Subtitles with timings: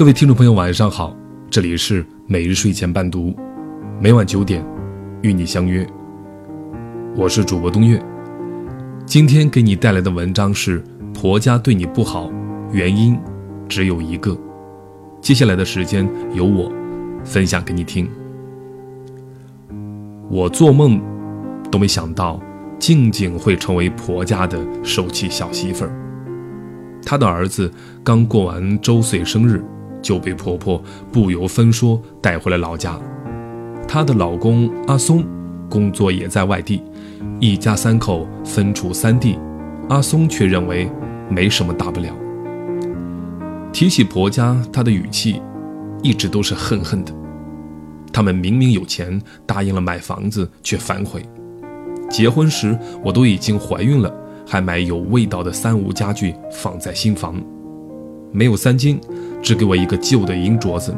[0.00, 1.14] 各位听众朋友，晚上好，
[1.50, 3.36] 这里是每日睡前伴读，
[4.00, 4.64] 每晚九点
[5.20, 5.86] 与你相约，
[7.14, 8.02] 我是主播东月。
[9.04, 10.80] 今天给你带来的文章是
[11.12, 12.30] 《婆家对你不好，
[12.72, 13.14] 原因
[13.68, 14.30] 只有一个》。
[15.20, 16.72] 接下来的时间由我
[17.22, 18.08] 分享给你听。
[20.30, 20.98] 我做梦
[21.70, 22.40] 都没想到，
[22.78, 25.92] 静静会成为婆家的受气小媳妇儿。
[27.04, 27.70] 她的儿子
[28.02, 29.62] 刚过完周岁生日。
[30.02, 30.82] 就被婆婆
[31.12, 32.98] 不由分说带回了老家。
[33.88, 35.24] 她的老公阿松
[35.68, 36.82] 工作也在外地，
[37.38, 39.38] 一家三口分处三地。
[39.88, 40.88] 阿松却认为
[41.28, 42.14] 没什么大不了。
[43.72, 45.40] 提起婆家，他的语气
[46.02, 47.12] 一直都是恨恨的。
[48.12, 51.22] 他们明明有钱，答应了买房子，却反悔。
[52.08, 54.12] 结婚时我都已经怀孕了，
[54.46, 57.40] 还买有味道的三无家具放在新房，
[58.32, 59.00] 没有三金。
[59.42, 60.94] 只给我一个旧的银镯子。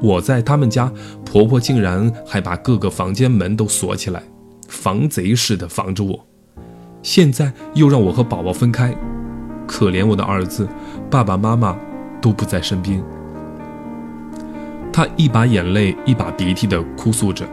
[0.00, 0.90] 我在他们家，
[1.22, 4.22] 婆婆竟然还把各个房间门都锁起来，
[4.68, 6.26] 防贼似的防着我。
[7.02, 8.96] 现在又让我和宝宝分开，
[9.66, 10.66] 可怜我的儿子，
[11.10, 11.76] 爸爸妈妈
[12.22, 13.04] 都不在身边。
[14.90, 17.44] 她一把眼泪一把鼻涕地哭诉着。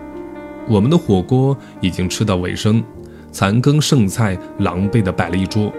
[0.65, 2.81] 我们的火锅已经吃到尾声，
[3.31, 5.73] 残羹剩菜狼狈地摆了一桌，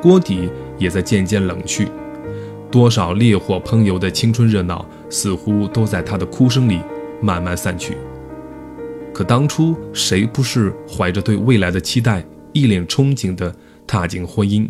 [0.00, 1.86] 锅底也在渐渐冷去。
[2.70, 6.80] 多少烈火烹油的青春热闹，似乎都在他的哭声里
[7.20, 7.96] 慢慢散去。
[9.12, 13.54] 可当初谁不是怀着对未来的期待，一脸憧憬地
[13.86, 14.68] 踏进婚姻？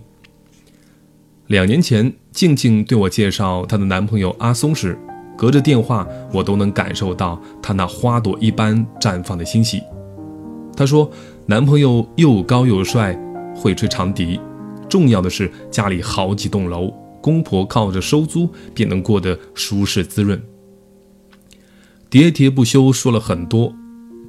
[1.49, 4.99] 两年前，静静对我介绍她的男朋友阿松时，
[5.37, 9.83] 隔着电话我都能感受到她那花朵一般绽放的欣喜。
[10.77, 11.11] 她说，
[11.47, 13.19] 男朋友又高又帅，
[13.57, 14.41] 会吹长笛，
[14.89, 16.93] 重要的是家里好几栋楼。
[17.21, 20.41] 公婆靠着收租便能过得舒适滋润，
[22.11, 23.75] 喋喋不休说了很多，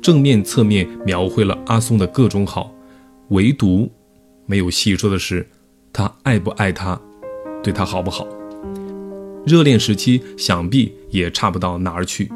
[0.01, 2.73] 正面侧面描绘了阿松的各种好，
[3.29, 3.91] 唯独
[4.45, 5.47] 没有细说的是
[5.93, 6.99] 他爱不爱他，
[7.63, 8.27] 对他好不好。
[9.45, 12.29] 热恋时期想必也差不到哪儿去，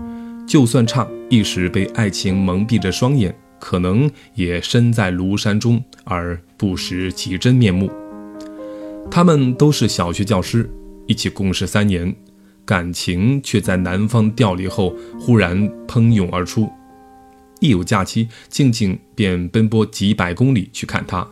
[0.48, 7.92] 就算差，一时被爱情蒙蔽着双眼，可能也身在庐山中而不识其真面目。
[9.16, 10.68] 他们都是小学教师，
[11.06, 12.16] 一起共事三年，
[12.66, 16.68] 感情却在男方调离后忽然喷涌而出。
[17.60, 21.28] 一有假期，静静便奔波几百公里去看他，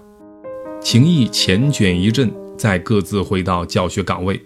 [0.79, 4.39] 情谊缱绻一阵，再各自回到教学岗位。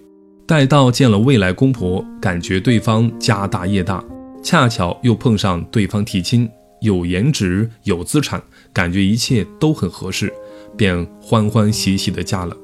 [0.48, 4.02] 待到见了未来公婆，感觉对方家大业大，
[4.42, 8.42] 恰巧又碰上对方提亲，有颜值有资产，
[8.72, 10.34] 感觉一切都很合适，
[10.78, 12.56] 便欢欢喜喜地嫁了。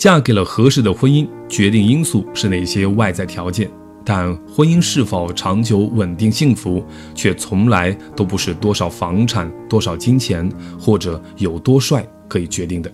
[0.00, 3.70] 嫁给了合适的婚姻，决定因素是那些外在条件，
[4.02, 6.82] 但婚姻是否长久稳定幸福，
[7.14, 12.90] 却从来都不是多少房产、多少金钱或者有多帅可以决定的。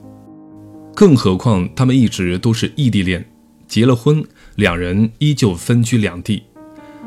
[0.97, 3.25] 更何况他们一直都是异地恋，
[3.69, 4.21] 结了婚，
[4.57, 6.43] 两人依旧分居两地。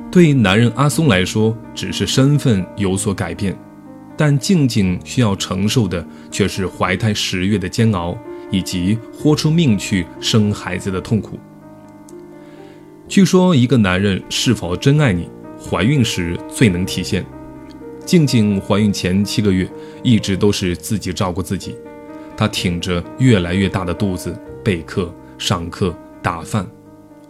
[0.09, 3.53] 对男人阿松来说，只是身份有所改变，
[4.15, 8.17] 但静静需要承受的却是怀胎十月的煎熬。
[8.51, 11.39] 以及豁出命去生孩子的痛苦。
[13.07, 15.27] 据说，一个男人是否真爱你，
[15.59, 17.25] 怀孕时最能体现。
[18.05, 19.69] 静静怀孕前七个月，
[20.03, 21.75] 一直都是自己照顾自己。
[22.37, 26.67] 她挺着越来越大的肚子备课、上课、打饭，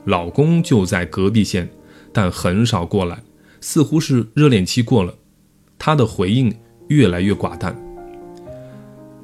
[0.06, 1.69] 老公就在隔壁县，
[2.13, 3.18] 但很少过来，
[3.59, 5.13] 似乎是热恋期过了。
[5.78, 6.53] 她的回应
[6.90, 7.75] 越来越寡淡。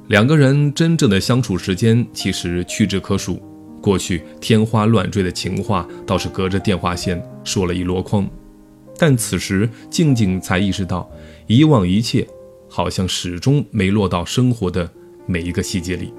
[0.07, 3.41] 两个人真正的相处时间其实屈指可数，
[3.81, 8.29] 过去天花乱坠的情话倒是隔着电话线说了一箩筐，
[8.99, 11.09] 但此时静静才意识到，
[11.47, 12.27] 以往一切
[12.69, 14.87] 好像始终没落到生活的
[15.25, 16.13] 每一个细节里，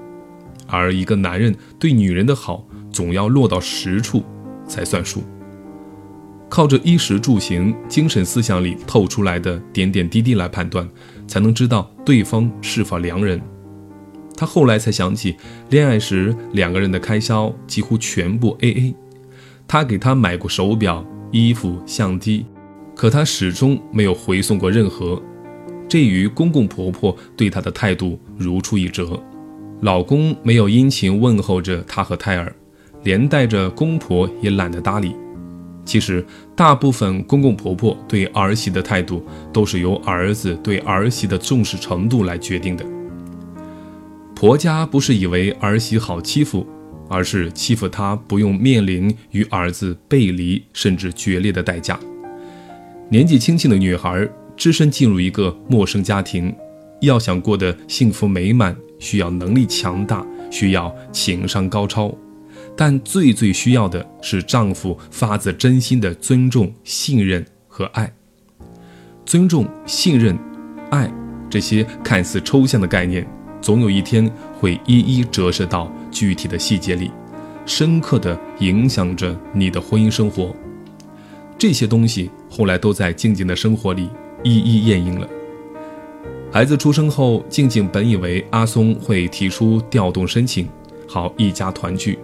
[0.67, 4.21] 而一个男人对女人的好，总要落到实处
[4.67, 5.23] 才算数，
[6.49, 10.85] 靠着衣食住行、精神思想里透出来的点点滴滴来判断，
[11.25, 13.41] 才能知道对方是否良人。
[14.37, 15.35] 他后来才想起，
[15.71, 18.95] 恋爱时两个人的开销几乎全部 A A。
[19.67, 22.45] 他给她买过手表、衣服、相机，
[22.95, 25.21] 可她始终没有回送过任何。
[25.89, 29.21] 这与公公婆婆对她的态度如出一辙。
[29.81, 32.55] 老公没有殷勤问候着她和胎儿，
[33.03, 35.15] 连带着公婆也懒得搭理。
[35.83, 36.25] 其实，
[36.55, 42.85] 大部分公公婆婆对儿媳的态度，都是由儿子对儿媳的重视程度来决定的。
[44.39, 46.63] 婆家不是以为儿媳好欺负，
[47.09, 51.99] 而是欺负她不用面临与儿子背离甚至决裂的代价。
[53.09, 56.55] 年纪轻轻的女孩只身进入一个陌生家庭，
[57.01, 62.15] 要想过得幸福美满，需要能力强大，需要情商高超，
[62.75, 68.13] 但最最需要的是丈夫发自真心的尊重、信任和爱。
[69.25, 70.37] 尊重、信任、
[70.91, 71.11] 爱
[71.49, 73.27] 这些看似抽象的概念，
[73.67, 77.11] 总有一天会一一折射到具体的细节里，
[77.65, 80.55] 深刻地影响着你的婚姻生活。
[81.57, 84.09] 这些东西后来都在静静的生活里
[84.41, 85.27] 一一验应了。
[86.49, 90.69] 孩子出生后，静静本以为阿松会提出调动申请，
[91.05, 92.17] 好一家团聚。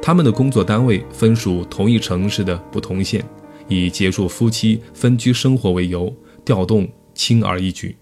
[0.00, 3.24] 他们的工作单位分属同一城市的不同县，
[3.66, 6.14] 以结束夫妻分居生活为由，
[6.44, 7.96] 调动轻而易举。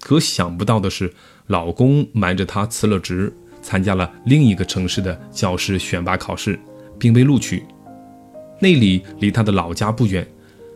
[0.00, 1.12] 可想不到的是，
[1.50, 6.56] 老公瞒着她辞了职，参加了另一个城市的教师选拔考试，
[6.96, 7.64] 并被录取。
[8.60, 10.24] 那里离她的老家不远，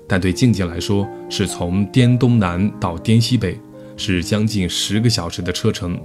[0.09, 3.56] 但对静静来说，是从滇东南到滇西北，
[3.97, 5.97] 是将近十个小时的车程。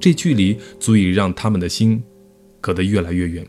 [0.00, 2.02] 这距离足以让他们的心
[2.62, 3.46] 隔得越来越远。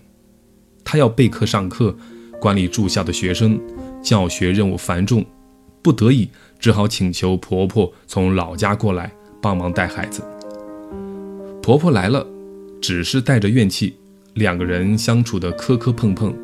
[0.83, 1.95] 她要备课上课，
[2.41, 3.57] 管理住校的学生，
[4.03, 5.25] 教学任务繁重，
[5.81, 6.29] 不得已
[6.59, 9.09] 只好请求婆婆从老家过来
[9.41, 10.21] 帮忙带孩子。
[11.69, 12.25] 婆婆来了，
[12.81, 13.93] 只是带着怨气，
[14.33, 16.35] 两个人相处的磕磕碰碰。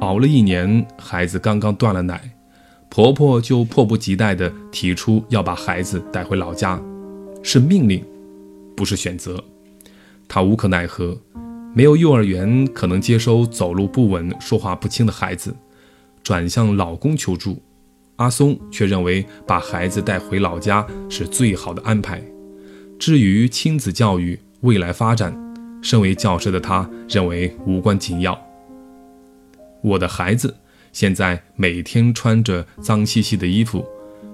[0.00, 2.30] 熬了一年，孩子刚刚断了奶，
[2.90, 6.78] 婆婆就迫不及待地提出要把孩子带回老家，
[7.42, 8.04] 是命令，
[8.76, 9.42] 不是选择。
[10.28, 11.18] 她无可奈何，
[11.74, 15.56] 没有幼儿园可能接收走路不稳、说话不清的孩子，
[16.22, 17.62] 转向老公求助。
[18.16, 22.22] 阿松却认为把孩子带回老家是最好的安排。
[22.98, 25.32] 至于亲子教育未来发展，
[25.80, 28.36] 身为教师的他认为无关紧要。
[29.80, 30.52] 我的孩子
[30.92, 33.86] 现在每天穿着脏兮兮的衣服，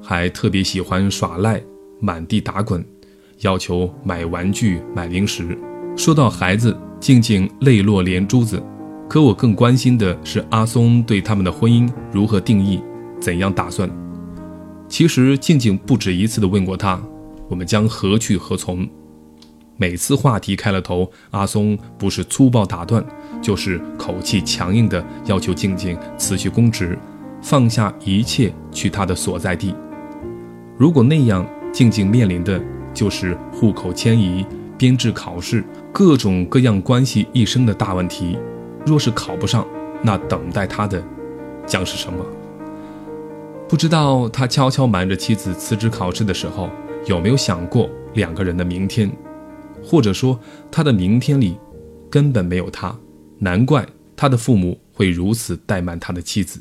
[0.03, 1.63] 还特别喜欢耍赖，
[2.01, 2.83] 满地打滚，
[3.41, 5.59] 要求买玩具、买零食。
[5.99, 8.61] 说到孩子，静静泪落连珠子。
[9.11, 12.81] 可我更关心的是阿松对他们的婚姻如何定义，
[13.21, 13.87] 怎样打算。
[14.89, 16.99] 其实静静不止一次地问过他，
[17.51, 18.89] 我们将何去何从？
[19.83, 23.05] 每次话题开了头，阿松不是粗暴打断，
[23.43, 26.97] 就是口气强硬的要求静静辞去公职，
[27.43, 29.75] 放下一切去他的所在地。
[30.79, 32.63] 如果那样，静静面临的
[32.95, 34.47] 就是户口迁移、
[34.79, 38.39] 编制考试，各种各样关系一生的大问题。
[38.87, 39.67] 若是考不上，
[40.01, 41.03] 那等待他的
[41.67, 42.25] 将是什么？
[43.69, 46.71] 不知道他悄悄瞒着妻子辞职考试的时候，
[47.07, 49.11] 有没有想过两个人的明天？
[49.83, 50.39] 或者说，
[50.71, 51.57] 他的明天里
[52.11, 52.97] 根本没有他，
[53.39, 56.61] 难怪他的父母会如此怠慢他的妻子。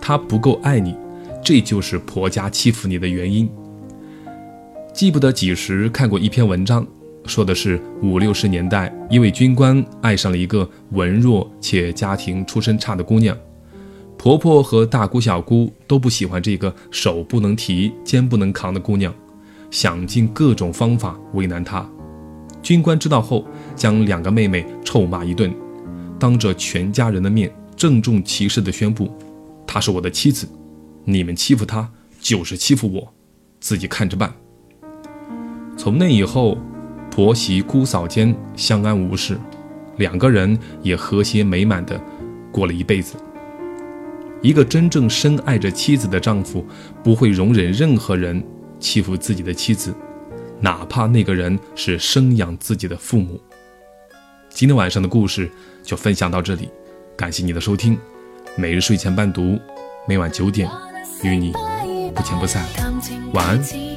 [0.00, 0.96] 他不够爱你，
[1.44, 3.48] 这就是婆家欺负你的原因。
[4.94, 6.86] 记不得几时看过一篇文章，
[7.24, 13.36] 说的是五六十年代，一位军官爱上了一个文弱且家庭出身差的姑娘，
[14.16, 19.14] 婆婆和大姑小姑都不喜欢这个手不能提、肩不能扛的姑娘。
[19.70, 21.88] 想尽各种方法为难她。
[22.62, 25.54] 军官知道后，将两个妹妹臭骂一顿，
[26.18, 29.10] 当着全家人的面郑重其事地宣布
[29.66, 30.48] ：“她是我的妻子，
[31.04, 31.88] 你们欺负她
[32.20, 33.14] 就是欺负我，
[33.60, 34.32] 自己看着办。”
[35.78, 36.58] 从那以后，
[37.10, 39.38] 婆媳姑嫂间相安无事，
[39.96, 41.98] 两个人也和谐美满地
[42.50, 43.14] 过了一辈子。
[44.42, 46.66] 一个真正深爱着妻子的丈夫，
[47.02, 48.44] 不会容忍任何人。
[48.78, 49.94] 欺负自己的妻子，
[50.60, 53.40] 哪怕那个人是生养自己的父母。
[54.48, 55.50] 今天晚上的故事
[55.82, 56.68] 就分享到这里，
[57.16, 57.98] 感谢你的收听。
[58.56, 59.58] 每日睡前伴读，
[60.06, 60.68] 每晚九点
[61.22, 61.52] 与你
[62.14, 62.64] 不见不散。
[63.32, 63.87] 晚安。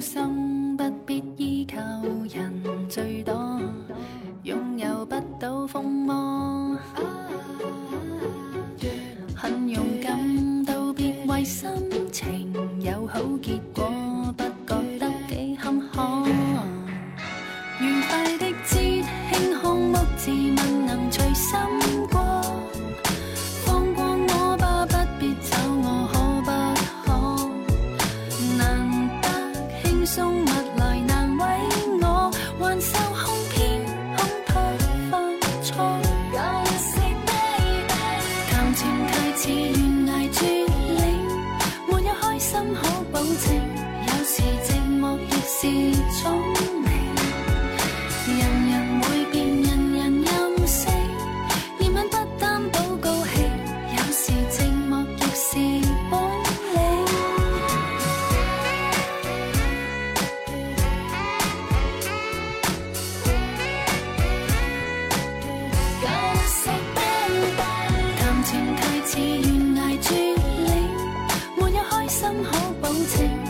[0.00, 1.76] 生不必依靠
[2.32, 3.60] 人最多
[4.42, 6.35] 拥有不到风魔。
[72.80, 73.45] 绑情。